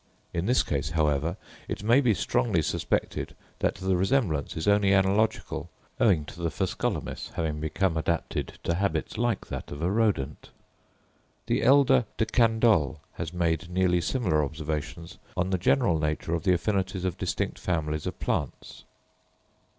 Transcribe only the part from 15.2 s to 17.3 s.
on the general nature of the affinities of